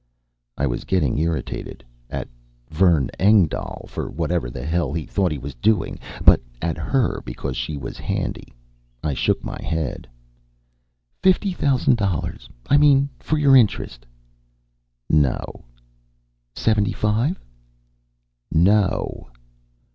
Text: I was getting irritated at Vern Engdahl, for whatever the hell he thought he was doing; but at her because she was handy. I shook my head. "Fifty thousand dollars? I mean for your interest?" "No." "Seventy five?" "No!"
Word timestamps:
I 0.57 0.65
was 0.65 0.83
getting 0.83 1.19
irritated 1.19 1.83
at 2.09 2.27
Vern 2.71 3.11
Engdahl, 3.19 3.85
for 3.87 4.09
whatever 4.09 4.49
the 4.49 4.65
hell 4.65 4.91
he 4.93 5.05
thought 5.05 5.31
he 5.31 5.37
was 5.37 5.53
doing; 5.53 5.99
but 6.25 6.41
at 6.59 6.75
her 6.75 7.21
because 7.23 7.55
she 7.55 7.77
was 7.77 7.99
handy. 7.99 8.51
I 9.03 9.13
shook 9.13 9.43
my 9.43 9.61
head. 9.61 10.09
"Fifty 11.21 11.53
thousand 11.53 11.97
dollars? 11.97 12.49
I 12.65 12.77
mean 12.77 13.09
for 13.19 13.37
your 13.37 13.55
interest?" 13.55 14.07
"No." 15.07 15.65
"Seventy 16.55 16.93
five?" 16.93 17.39
"No!" 18.51 19.29